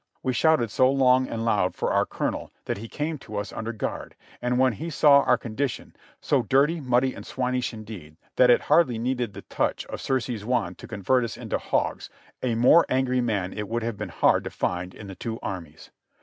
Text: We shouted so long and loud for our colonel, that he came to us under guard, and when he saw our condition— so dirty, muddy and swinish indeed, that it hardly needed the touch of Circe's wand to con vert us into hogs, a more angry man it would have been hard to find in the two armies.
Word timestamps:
We 0.23 0.33
shouted 0.33 0.71
so 0.71 0.89
long 0.91 1.27
and 1.27 1.45
loud 1.45 1.75
for 1.75 1.93
our 1.93 2.07
colonel, 2.07 2.49
that 2.65 2.79
he 2.79 2.87
came 2.87 3.19
to 3.19 3.37
us 3.37 3.53
under 3.53 3.71
guard, 3.71 4.15
and 4.41 4.57
when 4.57 4.73
he 4.73 4.89
saw 4.89 5.19
our 5.21 5.37
condition— 5.37 5.95
so 6.29 6.41
dirty, 6.41 6.79
muddy 6.81 7.13
and 7.13 7.23
swinish 7.23 7.71
indeed, 7.71 8.17
that 8.35 8.49
it 8.49 8.61
hardly 8.61 8.97
needed 8.97 9.35
the 9.35 9.43
touch 9.43 9.85
of 9.85 10.01
Circe's 10.01 10.43
wand 10.43 10.79
to 10.79 10.87
con 10.87 11.03
vert 11.03 11.23
us 11.23 11.37
into 11.37 11.59
hogs, 11.59 12.09
a 12.41 12.55
more 12.55 12.83
angry 12.89 13.21
man 13.21 13.53
it 13.53 13.69
would 13.69 13.83
have 13.83 13.97
been 13.99 14.09
hard 14.09 14.43
to 14.45 14.49
find 14.49 14.95
in 14.95 15.05
the 15.05 15.13
two 15.13 15.39
armies. 15.43 15.91